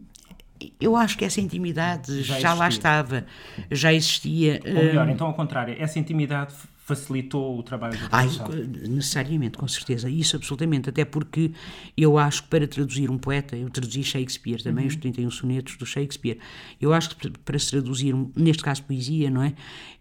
[0.79, 3.25] eu acho que essa intimidade Já já, lá estava,
[3.71, 4.61] já existia.
[4.65, 6.53] Ou melhor, hum, então ao contrário, essa intimidade
[6.86, 8.48] facilitou o trabalho da Ai, tradução?
[8.89, 10.08] necessariamente, com certeza.
[10.08, 10.88] Isso absolutamente.
[10.89, 11.52] Até porque
[11.98, 14.89] eu acho que para traduzir um poeta, eu traduzi Shakespeare também, Uhum.
[14.91, 16.38] os 31 sonetos do Shakespeare.
[16.80, 19.54] Eu acho que para- se traduzir, neste caso poesia, não é?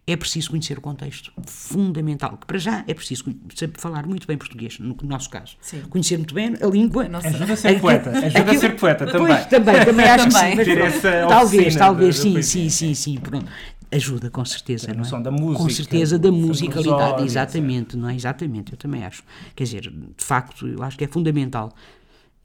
[0.06, 1.32] É preciso conhecer o contexto.
[1.46, 2.36] Fundamental.
[2.36, 5.56] Que para já é preciso saber falar muito bem português, no nosso caso.
[5.62, 5.80] Sim.
[5.88, 7.08] Conhecer muito bem a língua.
[7.08, 9.26] Nossa- Ajuda a ser poeta, ajuda a ser poeta também.
[9.28, 10.64] Pois, também, também acho que Também.
[10.64, 10.74] sim.
[10.78, 13.46] mas talvez, talvez, sim, sim, sim, sim, pronto.
[13.90, 14.86] Ajuda, com certeza.
[14.86, 15.04] Ter a não é?
[15.04, 18.14] noção da música, Com certeza da musicalidade, exatamente, não é?
[18.14, 19.22] Exatamente, eu também acho.
[19.54, 21.72] Quer dizer, de facto, eu acho que é fundamental.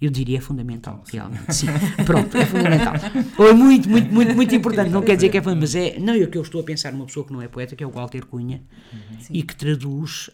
[0.01, 1.67] Eu diria é fundamental, realmente, sim.
[2.05, 2.93] Pronto, é fundamental.
[3.37, 4.89] Ou é muito, muito, muito, muito importante.
[4.89, 5.99] Não quer dizer que é fundamental, mas é.
[5.99, 7.87] Não, é que eu estou a pensar numa pessoa que não é poeta, que é
[7.87, 8.61] o Walter Cunha,
[9.29, 10.29] e que traduz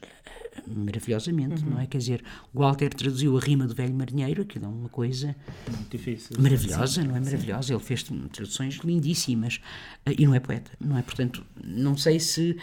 [0.67, 1.85] maravilhosamente, não é?
[1.85, 5.35] Quer dizer, o Walter traduziu a rima do Velho Marinheiro, aquilo é uma coisa
[5.69, 6.35] Muito difícil.
[6.39, 7.73] maravilhosa, não é maravilhosa?
[7.73, 9.59] Ele fez traduções lindíssimas
[10.05, 11.01] eh, e não é poeta, não é?
[11.01, 12.57] Portanto, não sei se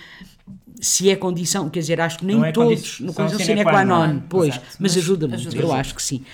[0.80, 3.62] se é condição, quer dizer, acho que nem Não é todos condição no condição sine
[3.62, 5.56] qua non, pois, Exato, mas mas ajuda muito, ajuda.
[5.62, 6.24] eu acho que sim.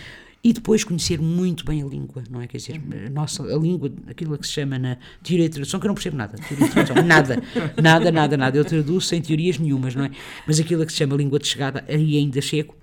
[0.43, 2.47] E depois conhecer muito bem a língua, não é?
[2.47, 5.87] Quer dizer, a nossa a língua, aquilo que se chama na teoria de tradução, que
[5.87, 7.43] eu não percebo nada, teoria de tradução, nada,
[7.83, 8.57] nada, nada, nada.
[8.57, 10.11] Eu traduzo sem teorias nenhumas, não é?
[10.47, 12.77] Mas aquilo que se chama língua de chegada, aí ainda chego,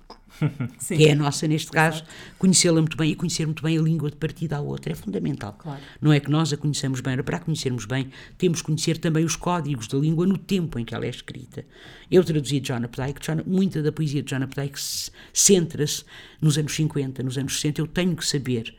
[0.78, 0.96] Sim.
[0.96, 2.04] que é a nossa neste caso,
[2.38, 5.54] conhecê-la muito bem e conhecer muito bem a língua de partida à outra é fundamental.
[5.58, 5.80] Claro.
[6.00, 9.24] Não é que nós a conheçamos bem, para a conhecermos bem, temos que conhecer também
[9.24, 11.64] os códigos da língua no tempo em que ela é escrita.
[12.10, 16.04] Eu traduzi John Updike, John, muita da poesia de John Updike se- centra-se
[16.40, 18.74] nos anos 50, nos anos 60, eu tenho que saber.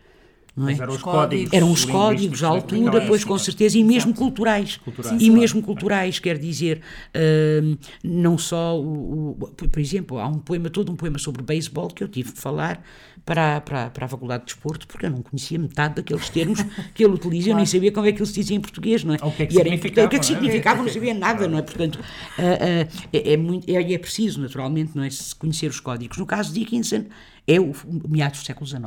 [0.58, 0.72] Não é?
[0.72, 1.54] Mas eram os códigos.
[1.54, 4.78] Eram os códigos altura, pois com certeza, e mesmo culturais.
[4.78, 5.22] Culturais.
[5.22, 6.82] E mesmo culturais, quer dizer,
[7.64, 11.44] hum, não só, o, o- por por exemplo, há um poema, todo um poema sobre
[11.44, 12.84] beisebol que eu tive de falar
[13.28, 16.60] para, a- para, para a Faculdade de Desporto, porque eu não conhecia metade daqueles termos
[16.96, 19.14] que ele utiliza, eu nem sabia como é que ele se dizia em português, não
[19.14, 19.18] é?
[19.22, 20.40] O que é que E era significava, o que é que não é?
[20.42, 21.62] significava, não sabia nada, não é?
[21.62, 22.00] Portanto,
[22.40, 25.10] ah, ah, é, é muito, é, é preciso, naturalmente, não é?
[25.38, 26.18] Conhecer os códigos.
[26.18, 27.04] No caso de Dickinson,
[27.46, 27.72] é o
[28.08, 28.82] meados do século XIX,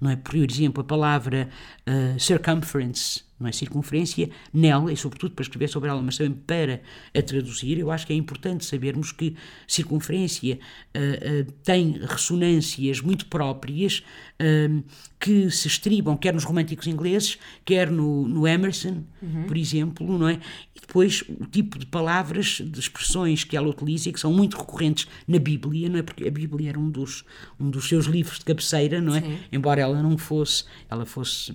[0.00, 0.16] não é?
[0.16, 1.48] Por exemplo, a palavra
[1.86, 3.52] ah, circumference, não é?
[3.52, 6.80] Circunferência, nela, e sobretudo para escrever sobre ela, mas também para
[7.14, 10.58] a traduzir, eu acho que é importante sabermos que circunferência
[10.94, 14.02] ah, ah, tem ressonâncias muito próprias
[14.38, 14.82] ah,
[15.22, 19.04] que se estribam quer nos românticos ingleses, quer no, no Emerson,
[19.46, 20.40] por exemplo, não é?
[20.74, 24.56] E depois o tipo de palavras, de expressões que ela utiliza e que são muito
[24.56, 26.02] recorrentes na Bíblia, não é?
[26.02, 27.24] Porque a Bíblia era um dos,
[27.60, 29.22] um dos seus livros de cabeceira, não é?
[29.52, 31.54] Embora ela não fosse, ela fosse,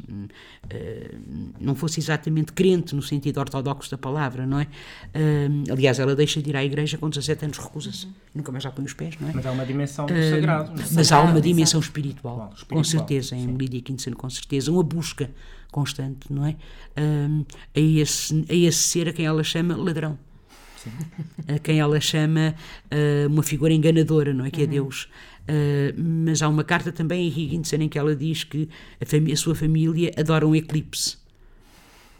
[0.69, 1.15] eh,
[1.59, 4.67] não fosse exatamente crente no sentido ortodoxo da palavra, não é?
[5.13, 8.07] Hum, aliás, ela deixa de ir à igreja com 17 anos, recusa-se.
[8.33, 9.33] Nunca mais já põe os pés, não é?
[9.33, 10.71] Mas há uma dimensão do sagrado.
[10.71, 10.85] não é?
[10.93, 14.83] Mas há uma Sagrado, dimensão espiritual, com espiritual, certeza, em Emily Dickinson, com certeza, uma
[14.83, 15.29] busca
[15.71, 16.55] constante, não é?
[16.97, 20.17] Hum, a, esse, a esse ser a quem ela chama ladrão.
[21.47, 22.55] A quem ela chama
[22.89, 24.51] ah, uma figura enganadora, não é?
[24.51, 25.09] Que é Deus.
[25.47, 28.69] Ah, mas há uma carta também em Higginson em que ela diz que
[29.01, 31.17] a, a sua família adora um eclipse.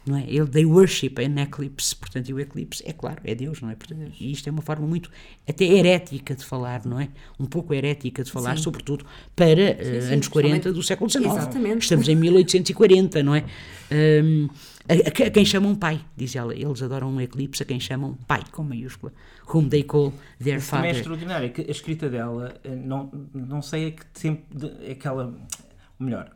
[0.08, 0.22] Não é?
[0.22, 3.74] Ele, they worship an eclipse, portanto, e o eclipse é claro, é Deus, não é?
[3.74, 5.10] Portanto, e isto é uma forma muito,
[5.46, 7.08] até herética de falar, não é?
[7.38, 9.04] Um pouco herética de falar, sobretudo
[9.36, 10.74] para eh, sim, anos 40 justamente.
[10.74, 11.26] do século XIX.
[11.26, 11.82] Exatamente.
[11.82, 13.44] Estamos em 1840, não é?
[13.92, 14.48] Hum,
[14.88, 18.42] a, a- quem chamam pai, diz ela, eles adoram um eclipse a quem chamam pai,
[18.50, 19.12] com maiúscula,
[19.52, 20.96] whom they call their Isso também é father.
[21.00, 26.06] extraordinário, que a escrita dela, eh, não, não sei a que tempo, de, aquela, ou
[26.06, 26.30] melhor,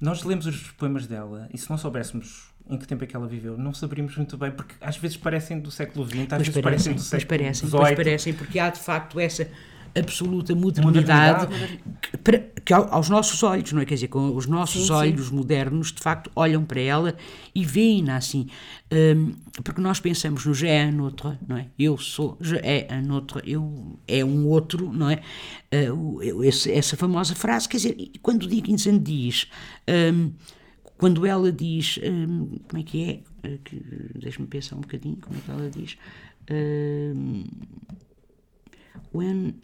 [0.00, 3.26] nós lemos os poemas dela e se não soubéssemos em que tempo é que ela
[3.26, 6.52] viveu, não saberíamos muito bem, porque às vezes parecem do século XX, às Pois vezes
[6.62, 7.78] parecem, parecem do pois século parecem, XVIII.
[7.78, 9.48] pois parecem, porque há de facto essa
[9.96, 11.78] absoluta modernidade, Modernidade.
[12.02, 13.84] que, que ao- aos nossos olhos, não é?
[13.84, 14.92] Quer dizer, com os nossos Sim, sim.
[14.92, 17.14] olhos modernos, de facto, olham para ela
[17.54, 18.48] e veem-na assim.
[18.90, 21.66] Hum, porque nós pensamos no je é un autre, não é?
[21.78, 25.20] Eu sou, je é un autre, eu é um outro, não é?
[25.70, 29.46] Eu- esse- essa famosa frase, quer dizer, quando Dickinson diz.
[29.88, 30.32] hum,
[30.96, 33.56] quando ela diz, hum, como é que é?
[33.64, 33.82] Que-
[34.18, 35.96] Deixa-me pensar um bocadinho, como é que ela diz?
[36.50, 37.44] Hum,
[39.12, 39.54] when-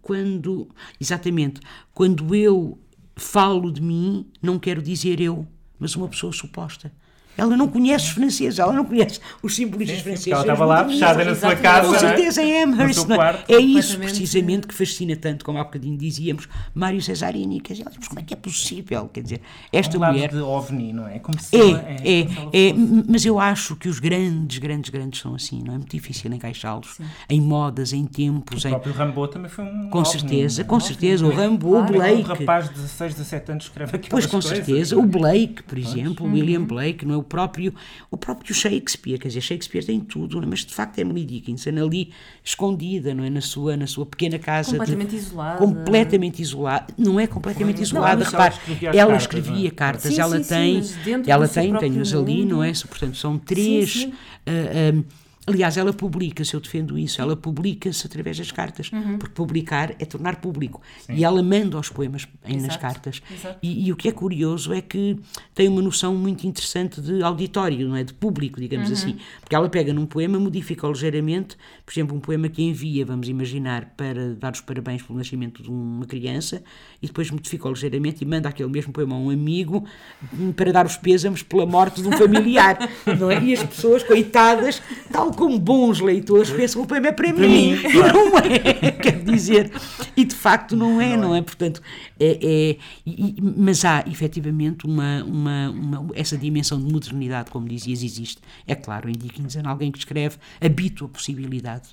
[0.00, 0.68] quando,
[1.00, 1.60] exatamente,
[1.94, 2.78] quando eu
[3.16, 5.46] falo de mim, não quero dizer eu,
[5.78, 6.92] mas uma pessoa suposta.
[7.36, 10.24] Ela não conhece os franceses, ela não conhece os simbolistas Sim, sim, franceses.
[10.34, 11.88] porque ela estava lá fechada na sua casa.
[11.88, 11.98] Com é?
[11.98, 13.10] certeza é Amherst.
[13.10, 13.14] é?
[13.16, 13.50] quarto.
[13.52, 17.60] É isso precisamente que fascina tanto, como há bocadinho dizíamos, Mário Cesarini.
[17.60, 19.08] Quer dizer, mas como é que é possível?
[19.12, 19.40] Quer dizer,
[19.72, 20.30] esta um lado mulher.
[20.30, 21.18] de ovni, não é?
[21.18, 22.72] Como se ela- É, é, como é,
[23.08, 26.98] mas eu acho que os grandes, grandes, grandes são assim, não é muito difícil encaixá-los
[27.28, 28.70] em modas, em tempos, O em...
[28.72, 30.64] próprio Rambo também foi um com ovni, certeza, é?
[30.64, 31.92] com certeza, o Rambo, o Claro.
[31.94, 34.50] Um Blake, rapaz de 16, 17 anos escreve aquelas pois com coisas.
[34.66, 37.21] certeza, o Blake, por exemplo, o William Blake, não é?
[37.22, 37.74] O próprio,
[38.10, 40.46] o próprio Shakespeare, quer dizer, Shakespeare tem tudo, é?
[40.46, 42.12] mas de facto Emily Dickinson ali
[42.44, 43.30] escondida, não é?
[43.30, 44.70] Na sua, na sua pequena casa.
[44.70, 45.58] Completamente de, isolada.
[45.58, 46.86] Completamente isolada.
[46.98, 49.70] Não é completamente Não, isolada, repare, ela escrevia as ela cartas, escrevia não é?
[49.70, 52.72] cartas, Sim, ela sim, sim, tem, dentro ela tem, tem-os ali, não é?
[52.72, 53.92] Portanto, são três.
[53.92, 54.12] sim.
[54.46, 59.18] ah, ah, Aliás, ela publica-se, eu defendo isso, ela publica-se através das cartas, Uhum.
[59.18, 60.80] porque publicar é tornar público.
[61.08, 63.20] E ela manda os poemas em, nas cartas.
[63.60, 65.18] E, e o que é curioso é que
[65.52, 68.04] tem uma noção muito interessante de auditório, não é?
[68.04, 68.94] De público, digamos Uhum.
[68.94, 69.16] assim.
[69.40, 73.94] Porque ela pega num poema, modifica-o ligeiramente, por exemplo, um poema que envia, vamos imaginar,
[73.96, 76.62] para dar os parabéns pelo nascimento de uma criança,
[77.02, 79.84] e depois modifica-o ligeiramente e manda aquele mesmo poema a um amigo
[80.32, 82.78] hum, para dar os pêsames pela morte de um familiar,
[83.18, 83.42] não é?
[83.42, 87.72] E as pessoas, coitadas, tal como bons leitores, pensam o poema é para, mim, mim,
[87.84, 89.70] e não é, quer dizer,
[90.16, 91.42] e de facto não é, não é?
[91.42, 91.80] Portanto,
[92.20, 98.02] é, é- e- mas há efetivamente uma, uma, uma- essa dimensão de modernidade, como dizias,
[98.02, 98.38] existe.
[98.66, 101.88] É claro, em Dickinson, alguém que escreve habita a possibilidade.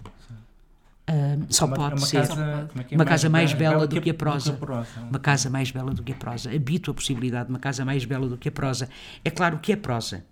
[1.07, 2.97] Ah, só É uma- pode é uma ser casa, é que é?
[2.97, 4.53] uma casa mais bela do que a do prosa.
[4.53, 4.87] prosa.
[5.09, 6.53] Uma casa mais bela do que a prosa.
[6.55, 8.87] Habito a possibilidade de uma casa mais bela do que a prosa.
[9.25, 10.23] É claro que é prosa.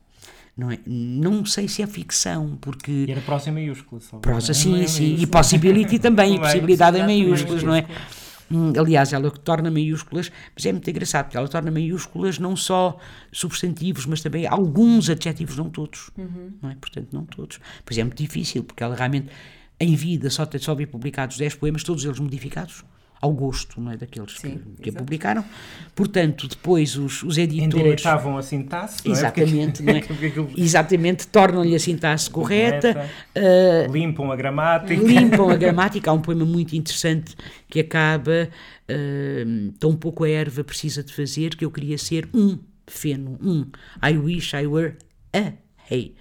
[0.57, 0.79] Não, é?
[0.87, 3.05] não sei se é ficção, porque.
[3.07, 4.05] E era prosa em maiúsculas.
[4.05, 4.55] só, Prosa, é?
[4.55, 5.15] sim, é sim.
[5.19, 7.85] E possibility também, e Também, possibilidade em maiúsculas, não é?
[8.49, 12.97] Hum, Aliás, ela torna maiúsculas, mas é muito engraçado, porque ela torna maiúsculas não só
[13.31, 16.09] substantivos, mas também alguns adjetivos, não todos.
[16.61, 16.75] Não é?
[16.75, 17.59] Portanto, não todos.
[17.85, 19.27] Pois é muito difícil, porque ela realmente,
[19.79, 22.83] em vida, só, tem, só vi publicados 10 poemas, todos eles modificados.
[23.19, 23.97] Ao gosto, não é?
[23.97, 24.97] Daqueles que, Sim, que a exato.
[25.03, 25.45] publicaram.
[25.95, 27.73] Portanto, depois os, os editores.
[27.73, 29.01] Endireitavam a sintaxe.
[29.05, 29.17] não é?
[29.17, 30.01] Exatamente, não é?
[30.05, 32.93] Porque aquilo- Exatamente, tornam-lhe a sintaxe correta.
[32.93, 33.11] Correta.
[33.35, 34.93] ah, Limpam a gramática.
[35.01, 36.11] limpam a gramática.
[36.11, 37.35] Há um poema muito interessante
[37.67, 38.49] que acaba
[38.87, 38.93] ah,
[39.79, 43.65] tão pouco a erva precisa de fazer que eu queria ser um feno, um.
[44.07, 44.95] I wish I were
[45.33, 45.53] a
[45.89, 46.13] hay.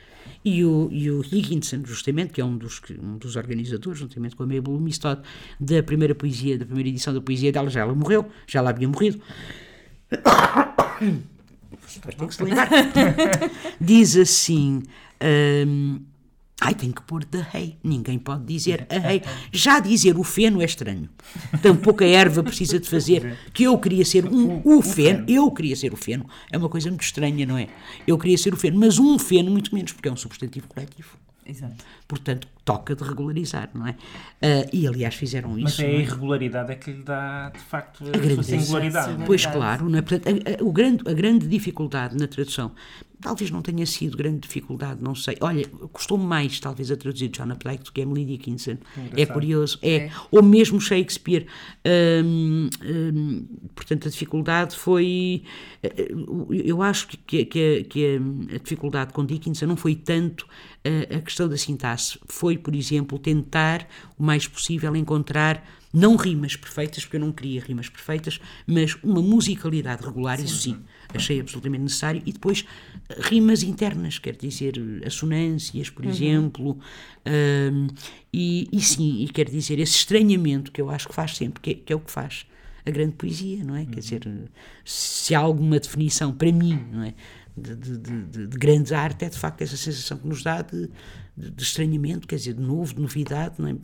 [0.49, 4.45] E o, e o Higginson, justamente, que é um dos, um dos organizadores, juntamente com
[4.45, 5.21] a Mabel Mistod,
[5.59, 8.87] da primeira poesia, da primeira edição da poesia dela, já ela morreu, já ela havia
[8.87, 9.21] morrido.
[12.17, 12.69] Tem que se lembrar.
[13.81, 14.85] Diz assim.
[15.67, 16.01] hum,
[16.59, 17.77] Ai, tem que pôr the hay.
[17.85, 19.23] Ninguém pode dizer a hay.
[19.53, 21.09] Já dizer o feno é estranho.
[21.61, 25.25] Tão pouca erva precisa de fazer que eu queria ser um, o feno.
[25.29, 26.27] Eu queria ser o feno.
[26.51, 27.69] É uma coisa muito estranha, não é?
[28.07, 31.19] Eu queria ser o feno, mas um feno muito menos, porque é um substantivo coletivo.
[31.45, 31.77] Exato.
[32.09, 33.97] Portanto, toca de regularizar, não é?
[34.43, 35.83] Ah, e aliás fizeram Mas isso.
[35.83, 36.03] é a não é?
[36.03, 38.43] irregularidade é que lhe dá, de facto, a, grandeza.
[38.43, 39.13] sua singularidade.
[39.17, 39.23] Sim?
[39.25, 40.03] Pois claro, não é?
[40.03, 42.73] Portanto, a, a- o grande, a grande dificuldade na tradução,
[43.21, 45.37] talvez não tenha sido grande dificuldade, não sei.
[45.41, 48.77] Olha, custou mais talvez a traduzir John Updike do que Emily Dickinson.
[49.17, 49.95] É curioso, é.
[49.97, 50.11] É.
[50.31, 51.47] Ou mesmo Shakespeare.
[51.87, 55.45] Hum, hum, portanto, a dificuldade foi.
[55.83, 56.09] eh,
[56.51, 60.47] Eu acho que, que, que a, que a- a dificuldade com Dickinson não foi tanto
[60.85, 63.89] a, a questão da sintaxe, foi, por exemplo, tentar
[64.19, 69.23] o mais possível encontrar não rimas perfeitas, porque eu não queria rimas perfeitas, mas uma
[69.23, 70.77] musicalidade regular, isso sim,
[71.15, 72.67] achei absolutamente necessário, e depois
[73.09, 74.75] eh, rimas internas, quer dizer,
[75.07, 76.79] assonâncias, por exemplo,
[77.27, 77.87] hum,
[78.31, 81.71] e, e sim, e quer dizer, esse estranhamento que eu acho que faz sempre, que
[81.71, 82.47] é, que é o que faz
[82.87, 83.85] a grande poesia, não é?
[83.85, 84.23] Quer dizer,
[84.85, 87.15] se há alguma definição para mim, não é?
[87.59, 90.91] De, de, de, de grande arte é de facto essa sensação que nos dá de,
[91.35, 93.55] de, estranhamento, quer dizer, de novo, de novidade.
[93.59, 93.75] Não é?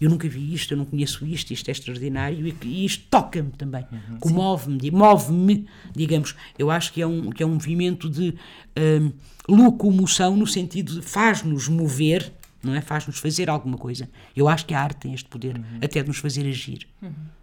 [0.00, 3.50] Eu nunca vi isto, eu não conheço isto, isto é extraordinário e, e isto toca-me
[3.50, 3.84] também,
[4.18, 6.34] comove-me, di- move-me, digamos.
[6.58, 8.34] Eu acho que é um, que é um movimento de
[8.78, 9.12] hum,
[9.46, 12.80] locomoção no sentido de faz-nos mover, não é?
[12.80, 14.08] Faz-nos fazer alguma coisa.
[14.36, 16.86] Eu acho que a arte tem este poder até de nos fazer agir.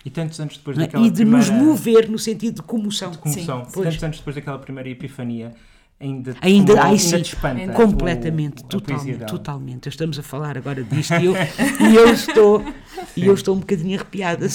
[0.05, 0.81] E tantos anos depois é?
[0.81, 3.13] daquela E de nos primeira mover no sentido de comoção.
[3.15, 3.87] comoção, Sim, pois.
[3.89, 5.53] tantos anos depois daquela primeira epifania,
[5.99, 9.89] ainda, Ainda, ai, ainda sim, te espanta completamente, totalmente, totalmente.
[9.89, 12.63] Estamos a falar agora disto e eu, e eu estou
[13.15, 14.47] e eu estou um bocadinho arrepiada.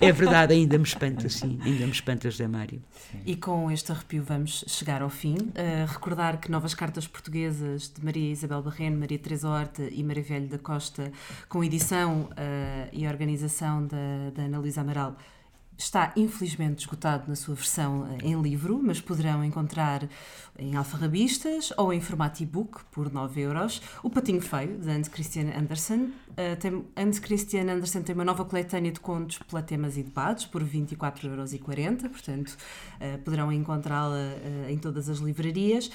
[0.00, 2.82] É verdade, ainda me espanta, sim, ainda me espanta, José Mário.
[3.24, 5.36] E com este arrepio vamos chegar ao fim.
[5.36, 10.22] Uh, recordar que novas cartas portuguesas de Maria Isabel Barreno, Maria Teresa Horta e Maria
[10.22, 11.10] Velho da Costa,
[11.48, 15.16] com edição uh, e organização da, da Ana Luísa Amaral,
[15.76, 20.08] está infelizmente esgotado na sua versão uh, em livro, mas poderão encontrar
[20.58, 23.82] em alfarrabistas ou em formato e-book por 9 euros.
[24.02, 26.12] O Patinho Feio, de Hans Christian Andersen.
[26.30, 30.46] Uh, tem, Hans Christian Andersen tem uma nova coletânea de contos pela temas e debates
[30.46, 32.56] por 24,40 euros, portanto
[33.00, 35.90] uh, poderão encontrá-la uh, em todas as livrarias.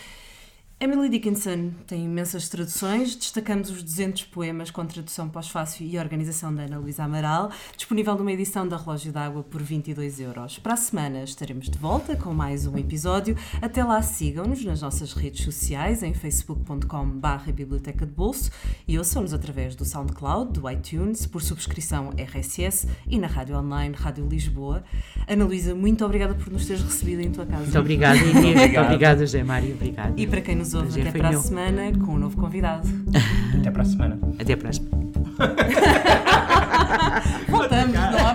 [0.81, 6.63] Emily Dickinson tem imensas traduções, destacamos os 200 poemas com tradução pós-fácil e organização da
[6.63, 10.57] Ana Luísa Amaral, disponível numa edição da Relógio d'Água por 22 euros.
[10.57, 13.35] Para a semana estaremos de volta com mais um episódio.
[13.61, 18.49] Até lá sigam-nos nas nossas redes sociais em facebook.com.br Biblioteca de Bolso
[18.87, 24.25] e ouçam-nos através do SoundCloud, do iTunes, por subscrição RSS e na Rádio Online Rádio
[24.25, 24.81] Lisboa.
[25.27, 27.63] Ana Luísa, muito obrigada por nos teres recebido em tua casa.
[27.63, 28.55] Muito obrigada, Inês.
[28.55, 29.73] Muito obrigada, José Mário.
[29.73, 30.17] Obrigado.
[30.17, 31.39] E para quem nos nos ouve é, até para meu.
[31.39, 32.87] a semana com um novo convidado.
[33.59, 34.19] Até para a semana.
[34.39, 34.99] Até para a semana.
[37.47, 38.28] Voltamos, nós.